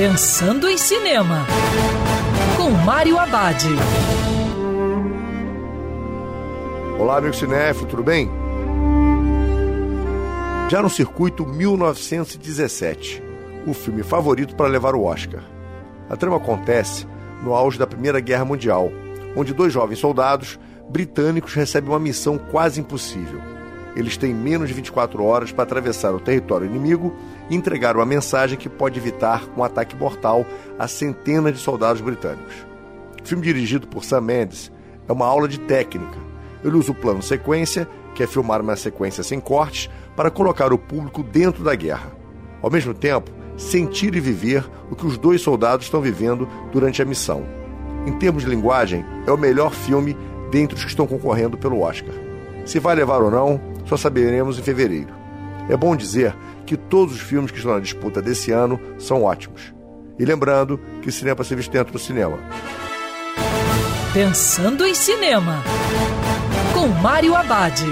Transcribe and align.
Pensando 0.00 0.66
em 0.66 0.78
Cinema, 0.78 1.46
com 2.56 2.70
Mário 2.70 3.18
Abad. 3.18 3.66
Olá, 6.98 7.18
amigo 7.18 7.36
cinéfilo, 7.36 7.86
tudo 7.86 8.02
bem? 8.02 8.30
Já 10.70 10.80
no 10.80 10.88
circuito 10.88 11.44
1917, 11.44 13.22
o 13.66 13.74
filme 13.74 14.02
favorito 14.02 14.56
para 14.56 14.68
levar 14.68 14.94
o 14.94 15.04
Oscar. 15.04 15.42
A 16.08 16.16
trama 16.16 16.38
acontece 16.38 17.06
no 17.44 17.52
auge 17.52 17.78
da 17.78 17.86
Primeira 17.86 18.20
Guerra 18.20 18.46
Mundial, 18.46 18.90
onde 19.36 19.52
dois 19.52 19.70
jovens 19.70 19.98
soldados 19.98 20.58
britânicos 20.88 21.52
recebem 21.52 21.90
uma 21.90 22.00
missão 22.00 22.38
quase 22.38 22.80
impossível. 22.80 23.49
Eles 23.96 24.16
têm 24.16 24.32
menos 24.32 24.68
de 24.68 24.74
24 24.74 25.22
horas 25.24 25.50
para 25.50 25.64
atravessar 25.64 26.14
o 26.14 26.20
território 26.20 26.66
inimigo 26.66 27.14
e 27.48 27.56
entregar 27.56 27.96
uma 27.96 28.06
mensagem 28.06 28.58
que 28.58 28.68
pode 28.68 28.98
evitar 28.98 29.44
um 29.56 29.64
ataque 29.64 29.96
mortal 29.96 30.46
a 30.78 30.86
centenas 30.86 31.54
de 31.54 31.58
soldados 31.58 32.00
britânicos. 32.00 32.54
O 33.22 33.26
filme 33.26 33.42
dirigido 33.42 33.86
por 33.86 34.04
Sam 34.04 34.20
Mendes 34.22 34.70
é 35.08 35.12
uma 35.12 35.26
aula 35.26 35.48
de 35.48 35.58
técnica. 35.58 36.18
Ele 36.64 36.76
usa 36.76 36.92
o 36.92 36.94
plano 36.94 37.22
sequência, 37.22 37.88
que 38.14 38.22
é 38.22 38.26
filmar 38.26 38.60
uma 38.60 38.76
sequência 38.76 39.22
sem 39.22 39.40
cortes, 39.40 39.90
para 40.14 40.30
colocar 40.30 40.72
o 40.72 40.78
público 40.78 41.22
dentro 41.22 41.64
da 41.64 41.74
guerra. 41.74 42.12
Ao 42.62 42.70
mesmo 42.70 42.94
tempo, 42.94 43.30
sentir 43.56 44.14
e 44.14 44.20
viver 44.20 44.64
o 44.90 44.96
que 44.96 45.06
os 45.06 45.18
dois 45.18 45.40
soldados 45.40 45.86
estão 45.86 46.00
vivendo 46.00 46.48
durante 46.72 47.02
a 47.02 47.04
missão. 47.04 47.44
Em 48.06 48.12
termos 48.12 48.44
de 48.44 48.48
linguagem, 48.50 49.04
é 49.26 49.32
o 49.32 49.38
melhor 49.38 49.72
filme 49.72 50.16
dentre 50.50 50.76
os 50.76 50.82
que 50.82 50.90
estão 50.90 51.06
concorrendo 51.06 51.58
pelo 51.58 51.80
Oscar. 51.80 52.14
Se 52.64 52.78
vai 52.78 52.94
levar 52.94 53.22
ou 53.22 53.30
não, 53.30 53.60
só 53.90 53.96
saberemos 53.96 54.56
em 54.56 54.62
fevereiro. 54.62 55.12
É 55.68 55.76
bom 55.76 55.96
dizer 55.96 56.32
que 56.64 56.76
todos 56.76 57.16
os 57.16 57.20
filmes 57.20 57.50
que 57.50 57.56
estão 57.56 57.74
na 57.74 57.80
disputa 57.80 58.22
desse 58.22 58.52
ano 58.52 58.80
são 59.00 59.24
ótimos. 59.24 59.74
E 60.16 60.24
lembrando 60.24 60.78
que 61.02 61.08
o 61.08 61.12
cinema 61.12 61.32
é 61.32 61.34
para 61.34 61.44
ser 61.44 61.56
visto 61.56 61.72
dentro 61.72 61.92
do 61.92 61.98
cinema. 61.98 62.38
Pensando 64.14 64.86
em 64.86 64.94
Cinema, 64.94 65.62
com 66.72 66.86
Mário 66.86 67.34
Abad. 67.34 67.82